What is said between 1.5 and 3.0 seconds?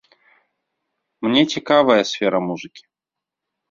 цікавая сфера музыкі.